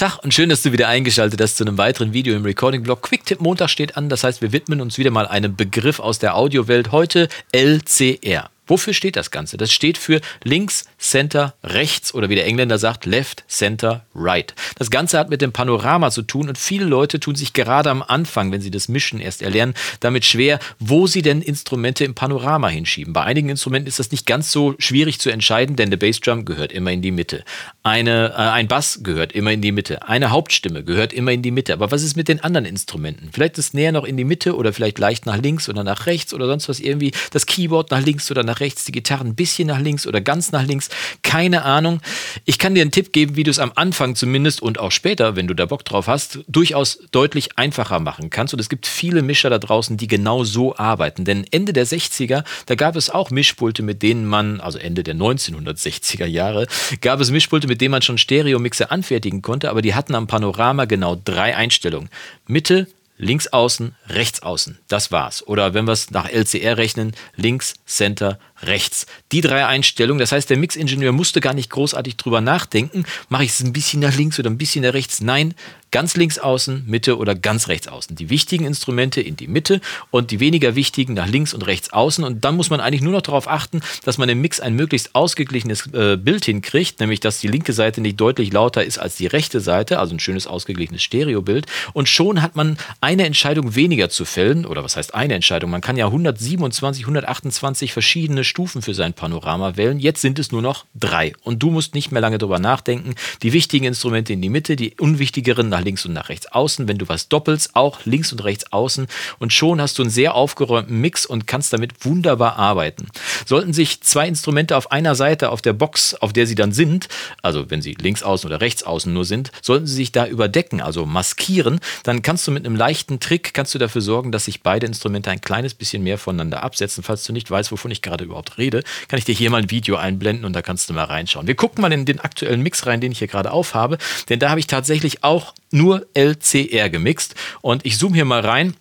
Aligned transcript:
Tag 0.00 0.16
und 0.24 0.32
schön, 0.32 0.48
dass 0.48 0.62
du 0.62 0.72
wieder 0.72 0.88
eingeschaltet 0.88 1.42
hast 1.42 1.58
zu 1.58 1.64
einem 1.64 1.76
weiteren 1.76 2.14
Video 2.14 2.34
im 2.34 2.42
Recording-Blog. 2.42 3.02
Quicktip 3.02 3.42
Montag 3.42 3.68
steht 3.68 3.98
an, 3.98 4.08
das 4.08 4.24
heißt, 4.24 4.40
wir 4.40 4.50
widmen 4.50 4.80
uns 4.80 4.96
wieder 4.96 5.10
mal 5.10 5.26
einem 5.26 5.56
Begriff 5.56 6.00
aus 6.00 6.18
der 6.18 6.36
Audiowelt. 6.36 6.90
Heute 6.90 7.28
LCR. 7.52 8.48
Wofür 8.70 8.94
steht 8.94 9.16
das 9.16 9.32
Ganze? 9.32 9.56
Das 9.56 9.72
steht 9.72 9.98
für 9.98 10.20
links, 10.44 10.84
center, 10.96 11.54
rechts 11.64 12.14
oder 12.14 12.28
wie 12.28 12.36
der 12.36 12.46
Engländer 12.46 12.78
sagt, 12.78 13.04
left, 13.04 13.42
center, 13.48 14.06
right. 14.14 14.54
Das 14.78 14.90
Ganze 14.90 15.18
hat 15.18 15.28
mit 15.28 15.42
dem 15.42 15.50
Panorama 15.50 16.12
zu 16.12 16.22
tun 16.22 16.48
und 16.48 16.56
viele 16.56 16.84
Leute 16.84 17.18
tun 17.18 17.34
sich 17.34 17.52
gerade 17.52 17.90
am 17.90 18.00
Anfang, 18.00 18.52
wenn 18.52 18.60
sie 18.60 18.70
das 18.70 18.88
Mischen 18.88 19.18
erst 19.18 19.42
erlernen, 19.42 19.74
damit 19.98 20.24
schwer, 20.24 20.60
wo 20.78 21.08
sie 21.08 21.20
denn 21.20 21.42
Instrumente 21.42 22.04
im 22.04 22.14
Panorama 22.14 22.68
hinschieben. 22.68 23.12
Bei 23.12 23.24
einigen 23.24 23.48
Instrumenten 23.48 23.88
ist 23.88 23.98
das 23.98 24.12
nicht 24.12 24.24
ganz 24.24 24.52
so 24.52 24.76
schwierig 24.78 25.18
zu 25.18 25.30
entscheiden, 25.30 25.74
denn 25.74 25.90
der 25.90 25.96
Bassdrum 25.96 26.44
gehört 26.44 26.70
immer 26.70 26.92
in 26.92 27.02
die 27.02 27.10
Mitte. 27.10 27.42
Eine, 27.82 28.30
äh, 28.30 28.36
ein 28.36 28.68
Bass 28.68 29.00
gehört 29.02 29.32
immer 29.32 29.50
in 29.50 29.62
die 29.62 29.72
Mitte. 29.72 30.06
Eine 30.06 30.30
Hauptstimme 30.30 30.84
gehört 30.84 31.12
immer 31.12 31.32
in 31.32 31.42
die 31.42 31.50
Mitte. 31.50 31.72
Aber 31.72 31.90
was 31.90 32.04
ist 32.04 32.16
mit 32.16 32.28
den 32.28 32.38
anderen 32.38 32.66
Instrumenten? 32.66 33.30
Vielleicht 33.32 33.58
ist 33.58 33.74
näher 33.74 33.90
noch 33.90 34.04
in 34.04 34.16
die 34.16 34.22
Mitte 34.22 34.54
oder 34.54 34.72
vielleicht 34.72 35.00
leicht 35.00 35.26
nach 35.26 35.38
links 35.38 35.68
oder 35.68 35.82
nach 35.82 36.06
rechts 36.06 36.32
oder 36.32 36.46
sonst 36.46 36.68
was 36.68 36.78
irgendwie. 36.78 37.10
Das 37.32 37.46
Keyboard 37.46 37.90
nach 37.90 38.00
links 38.00 38.30
oder 38.30 38.44
nach 38.44 38.59
rechts, 38.60 38.84
die 38.84 38.92
Gitarre 38.92 39.24
ein 39.24 39.34
bisschen 39.34 39.68
nach 39.68 39.80
links 39.80 40.06
oder 40.06 40.20
ganz 40.20 40.52
nach 40.52 40.64
links. 40.64 40.88
Keine 41.22 41.62
Ahnung. 41.64 42.00
Ich 42.44 42.58
kann 42.58 42.74
dir 42.74 42.82
einen 42.82 42.90
Tipp 42.90 43.12
geben, 43.12 43.36
wie 43.36 43.42
du 43.42 43.50
es 43.50 43.58
am 43.58 43.72
Anfang 43.74 44.14
zumindest 44.14 44.62
und 44.62 44.78
auch 44.78 44.92
später, 44.92 45.36
wenn 45.36 45.46
du 45.46 45.54
da 45.54 45.66
Bock 45.66 45.84
drauf 45.84 46.06
hast, 46.06 46.40
durchaus 46.48 47.00
deutlich 47.10 47.58
einfacher 47.58 48.00
machen 48.00 48.30
kannst. 48.30 48.54
Und 48.54 48.60
es 48.60 48.68
gibt 48.68 48.86
viele 48.86 49.22
Mischer 49.22 49.50
da 49.50 49.58
draußen, 49.58 49.96
die 49.96 50.08
genau 50.08 50.44
so 50.44 50.76
arbeiten. 50.76 51.24
Denn 51.24 51.44
Ende 51.50 51.72
der 51.72 51.86
60er, 51.86 52.44
da 52.66 52.74
gab 52.74 52.96
es 52.96 53.10
auch 53.10 53.30
Mischpulte, 53.30 53.82
mit 53.82 54.02
denen 54.02 54.26
man, 54.26 54.60
also 54.60 54.78
Ende 54.78 55.02
der 55.02 55.14
1960er 55.14 56.26
Jahre, 56.26 56.66
gab 57.00 57.20
es 57.20 57.30
Mischpulte, 57.30 57.66
mit 57.66 57.80
denen 57.80 57.92
man 57.92 58.02
schon 58.02 58.18
Stereomixe 58.18 58.90
anfertigen 58.90 59.42
konnte, 59.42 59.70
aber 59.70 59.82
die 59.82 59.94
hatten 59.94 60.14
am 60.14 60.26
Panorama 60.26 60.84
genau 60.84 61.16
drei 61.24 61.56
Einstellungen. 61.56 62.10
Mitte, 62.46 62.86
links 63.20 63.48
außen, 63.48 63.94
rechts 64.08 64.42
außen. 64.42 64.78
Das 64.88 65.12
war's. 65.12 65.46
Oder 65.46 65.74
wenn 65.74 65.86
wir 65.86 65.92
es 65.92 66.10
nach 66.10 66.28
LCR 66.28 66.76
rechnen, 66.76 67.12
links, 67.36 67.74
Center, 67.86 68.38
rechts. 68.62 69.06
Die 69.32 69.40
drei 69.40 69.66
Einstellungen, 69.66 70.20
das 70.20 70.32
heißt, 70.32 70.50
der 70.50 70.56
Mixingenieur 70.56 71.12
musste 71.12 71.40
gar 71.40 71.54
nicht 71.54 71.70
großartig 71.70 72.16
drüber 72.16 72.40
nachdenken, 72.40 73.04
mache 73.28 73.44
ich 73.44 73.50
es 73.50 73.60
ein 73.60 73.72
bisschen 73.72 74.00
nach 74.00 74.16
links 74.16 74.38
oder 74.38 74.50
ein 74.50 74.58
bisschen 74.58 74.82
nach 74.82 74.94
rechts. 74.94 75.20
Nein, 75.20 75.54
ganz 75.90 76.16
links 76.16 76.38
außen, 76.38 76.84
Mitte 76.86 77.18
oder 77.18 77.34
ganz 77.34 77.68
rechts 77.68 77.88
außen. 77.88 78.16
Die 78.16 78.30
wichtigen 78.30 78.64
Instrumente 78.64 79.20
in 79.20 79.36
die 79.36 79.48
Mitte 79.48 79.80
und 80.10 80.30
die 80.30 80.40
weniger 80.40 80.74
wichtigen 80.74 81.14
nach 81.14 81.28
links 81.28 81.54
und 81.54 81.66
rechts 81.66 81.92
außen. 81.92 82.24
Und 82.24 82.44
dann 82.44 82.56
muss 82.56 82.70
man 82.70 82.80
eigentlich 82.80 83.02
nur 83.02 83.12
noch 83.12 83.22
darauf 83.22 83.48
achten, 83.48 83.80
dass 84.04 84.18
man 84.18 84.28
im 84.28 84.40
Mix 84.40 84.60
ein 84.60 84.74
möglichst 84.74 85.14
ausgeglichenes 85.14 85.92
äh, 85.92 86.16
Bild 86.16 86.44
hinkriegt, 86.44 87.00
nämlich 87.00 87.20
dass 87.20 87.40
die 87.40 87.48
linke 87.48 87.72
Seite 87.72 88.00
nicht 88.00 88.20
deutlich 88.20 88.52
lauter 88.52 88.84
ist 88.84 88.98
als 88.98 89.16
die 89.16 89.26
rechte 89.26 89.60
Seite, 89.60 89.98
also 89.98 90.14
ein 90.14 90.20
schönes 90.20 90.46
ausgeglichenes 90.46 91.02
Stereobild. 91.02 91.66
Und 91.92 92.08
schon 92.08 92.42
hat 92.42 92.56
man 92.56 92.76
eine 93.00 93.24
Entscheidung 93.24 93.74
weniger 93.74 94.10
zu 94.10 94.24
fällen, 94.24 94.66
oder 94.66 94.84
was 94.84 94.96
heißt 94.96 95.14
eine 95.14 95.34
Entscheidung? 95.34 95.70
Man 95.70 95.80
kann 95.80 95.96
ja 95.96 96.06
127, 96.06 97.04
128 97.04 97.92
verschiedene 97.92 98.44
Stufen 98.50 98.82
für 98.82 98.92
sein 98.92 99.14
Panorama 99.14 99.76
wählen. 99.76 99.98
Jetzt 99.98 100.20
sind 100.20 100.38
es 100.38 100.52
nur 100.52 100.60
noch 100.60 100.84
drei. 100.94 101.32
Und 101.42 101.62
du 101.62 101.70
musst 101.70 101.94
nicht 101.94 102.12
mehr 102.12 102.20
lange 102.20 102.36
darüber 102.36 102.58
nachdenken. 102.58 103.14
Die 103.42 103.54
wichtigen 103.54 103.86
Instrumente 103.86 104.34
in 104.34 104.42
die 104.42 104.50
Mitte, 104.50 104.76
die 104.76 104.94
unwichtigeren 104.98 105.70
nach 105.70 105.80
links 105.80 106.04
und 106.04 106.12
nach 106.12 106.28
rechts 106.28 106.46
außen. 106.46 106.88
Wenn 106.88 106.98
du 106.98 107.08
was 107.08 107.28
doppelst, 107.28 107.74
auch 107.76 108.04
links 108.04 108.32
und 108.32 108.44
rechts 108.44 108.72
außen. 108.72 109.06
Und 109.38 109.52
schon 109.52 109.80
hast 109.80 109.98
du 109.98 110.02
einen 110.02 110.10
sehr 110.10 110.34
aufgeräumten 110.34 111.00
Mix 111.00 111.24
und 111.24 111.46
kannst 111.46 111.72
damit 111.72 112.04
wunderbar 112.04 112.56
arbeiten. 112.56 113.06
Sollten 113.46 113.72
sich 113.72 114.02
zwei 114.02 114.26
Instrumente 114.28 114.76
auf 114.76 114.90
einer 114.92 115.14
Seite 115.14 115.50
auf 115.50 115.62
der 115.62 115.72
Box, 115.72 116.14
auf 116.14 116.32
der 116.32 116.46
sie 116.46 116.56
dann 116.56 116.72
sind, 116.72 117.08
also 117.42 117.70
wenn 117.70 117.82
sie 117.82 117.94
links 117.94 118.22
außen 118.22 118.48
oder 118.48 118.60
rechts 118.60 118.82
außen 118.82 119.12
nur 119.12 119.24
sind, 119.24 119.52
sollten 119.62 119.86
sie 119.86 119.94
sich 119.94 120.12
da 120.12 120.26
überdecken, 120.26 120.80
also 120.80 121.06
maskieren, 121.06 121.80
dann 122.02 122.22
kannst 122.22 122.46
du 122.46 122.50
mit 122.50 122.66
einem 122.66 122.76
leichten 122.76 123.20
Trick 123.20 123.54
kannst 123.54 123.74
du 123.74 123.78
dafür 123.78 124.00
sorgen, 124.00 124.32
dass 124.32 124.46
sich 124.46 124.62
beide 124.62 124.86
Instrumente 124.86 125.30
ein 125.30 125.42
kleines 125.42 125.74
bisschen 125.74 126.02
mehr 126.02 126.16
voneinander 126.16 126.62
absetzen. 126.62 127.04
Falls 127.04 127.24
du 127.24 127.32
nicht 127.32 127.50
weißt, 127.50 127.70
wovon 127.70 127.90
ich 127.90 128.00
gerade 128.00 128.24
überhaupt 128.24 128.39
überhaupt 128.40 128.58
rede, 128.58 128.82
kann 129.08 129.18
ich 129.18 129.24
dir 129.24 129.34
hier 129.34 129.50
mal 129.50 129.62
ein 129.62 129.70
Video 129.70 129.96
einblenden 129.96 130.44
und 130.44 130.54
da 130.54 130.62
kannst 130.62 130.88
du 130.88 130.94
mal 130.94 131.04
reinschauen. 131.04 131.46
Wir 131.46 131.54
gucken 131.54 131.82
mal 131.82 131.92
in 131.92 132.04
den 132.04 132.20
aktuellen 132.20 132.62
Mix 132.62 132.86
rein, 132.86 133.00
den 133.00 133.12
ich 133.12 133.18
hier 133.18 133.28
gerade 133.28 133.52
aufhabe, 133.52 133.98
denn 134.28 134.38
da 134.38 134.50
habe 134.50 134.60
ich 134.60 134.66
tatsächlich 134.66 135.22
auch 135.22 135.54
nur 135.70 136.06
LCR 136.14 136.90
gemixt 136.90 137.34
und 137.60 137.84
ich 137.84 137.98
zoome 137.98 138.14
hier 138.14 138.24
mal 138.24 138.40
rein. 138.40 138.74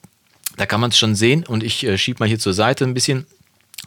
Da 0.58 0.66
kann 0.66 0.82
man 0.82 0.90
es 0.90 0.98
schon 0.98 1.16
sehen 1.16 1.46
und 1.46 1.64
ich 1.64 1.86
äh, 1.86 1.98
schiebe 1.98 2.20
mal 2.20 2.28
hier 2.28 2.40
zur 2.40 2.54
Seite 2.54 2.84
ein 2.84 2.94
bisschen. 2.94 3.26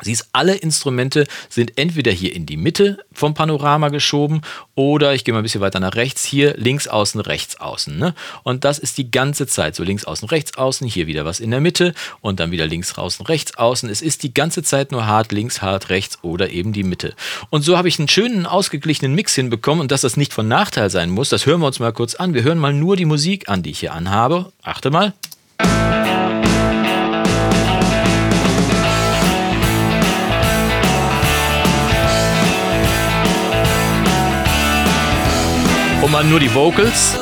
Siehst, 0.02 0.28
alle 0.32 0.54
Instrumente 0.54 1.26
sind 1.48 1.78
entweder 1.78 2.12
hier 2.12 2.34
in 2.34 2.46
die 2.46 2.56
Mitte 2.56 2.98
vom 3.12 3.34
Panorama 3.34 3.88
geschoben 3.88 4.42
oder 4.74 5.14
ich 5.14 5.24
gehe 5.24 5.32
mal 5.32 5.40
ein 5.40 5.44
bisschen 5.44 5.60
weiter 5.60 5.80
nach 5.80 5.94
rechts, 5.94 6.24
hier 6.24 6.54
links 6.56 6.88
außen, 6.88 7.20
rechts 7.20 7.60
außen. 7.60 7.96
Ne? 7.96 8.14
Und 8.42 8.64
das 8.64 8.78
ist 8.78 8.98
die 8.98 9.10
ganze 9.10 9.46
Zeit 9.46 9.74
so 9.74 9.82
links 9.82 10.04
außen, 10.04 10.28
rechts 10.28 10.56
außen, 10.56 10.86
hier 10.86 11.06
wieder 11.06 11.24
was 11.24 11.40
in 11.40 11.50
der 11.50 11.60
Mitte 11.60 11.94
und 12.20 12.40
dann 12.40 12.50
wieder 12.50 12.66
links 12.66 12.96
außen, 12.98 13.26
rechts 13.26 13.56
außen. 13.56 13.88
Es 13.88 14.02
ist 14.02 14.22
die 14.22 14.34
ganze 14.34 14.62
Zeit 14.62 14.92
nur 14.92 15.06
hart 15.06 15.32
links, 15.32 15.62
hart 15.62 15.88
rechts 15.88 16.18
oder 16.22 16.50
eben 16.50 16.72
die 16.72 16.84
Mitte. 16.84 17.14
Und 17.50 17.62
so 17.62 17.76
habe 17.76 17.88
ich 17.88 17.98
einen 17.98 18.08
schönen, 18.08 18.46
ausgeglichenen 18.46 19.14
Mix 19.14 19.34
hinbekommen 19.34 19.80
und 19.80 19.92
dass 19.92 20.02
das 20.02 20.16
nicht 20.16 20.32
von 20.32 20.48
Nachteil 20.48 20.90
sein 20.90 21.10
muss, 21.10 21.28
das 21.28 21.46
hören 21.46 21.60
wir 21.60 21.66
uns 21.66 21.78
mal 21.78 21.92
kurz 21.92 22.14
an. 22.14 22.34
Wir 22.34 22.42
hören 22.42 22.58
mal 22.58 22.72
nur 22.72 22.96
die 22.96 23.04
Musik 23.04 23.48
an, 23.48 23.62
die 23.62 23.70
ich 23.70 23.80
hier 23.80 23.92
anhabe. 23.92 24.52
Achte 24.62 24.90
mal. 24.90 25.12
Mal 36.12 36.24
nur 36.24 36.40
die 36.40 36.54
Vocals. 36.54 37.16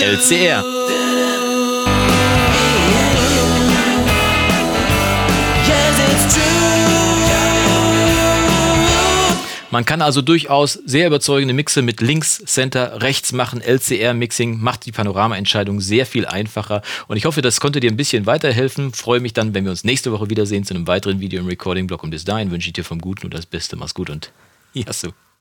LCR. 0.00 0.64
Man 9.70 9.84
kann 9.84 10.00
also 10.00 10.22
durchaus 10.22 10.74
sehr 10.74 11.08
überzeugende 11.08 11.52
Mixe 11.52 11.82
mit 11.82 12.00
links, 12.00 12.42
Center, 12.46 13.02
rechts 13.02 13.32
machen. 13.32 13.60
LCR-Mixing 13.60 14.60
macht 14.60 14.86
die 14.86 14.92
Panorama-Entscheidung 14.92 15.80
sehr 15.80 16.06
viel 16.06 16.24
einfacher. 16.24 16.82
Und 17.08 17.16
ich 17.16 17.24
hoffe, 17.24 17.42
das 17.42 17.58
konnte 17.58 17.80
dir 17.80 17.90
ein 17.90 17.96
bisschen 17.96 18.26
weiterhelfen. 18.26 18.92
Freue 18.92 19.20
mich 19.20 19.32
dann, 19.32 19.54
wenn 19.54 19.64
wir 19.64 19.70
uns 19.72 19.82
nächste 19.82 20.12
Woche 20.12 20.30
wiedersehen 20.30 20.64
zu 20.64 20.74
einem 20.74 20.86
weiteren 20.86 21.20
Video 21.20 21.40
im 21.40 21.46
Recording-Blog. 21.46 22.04
Und 22.04 22.10
bis 22.10 22.24
dahin 22.24 22.50
wünsche 22.52 22.68
ich 22.68 22.74
dir 22.74 22.84
vom 22.84 23.00
Guten 23.00 23.26
und 23.26 23.34
das 23.34 23.46
Beste. 23.46 23.76
Mach's 23.76 23.94
gut 23.94 24.08
und 24.08 24.30
Yassou. 24.72 25.12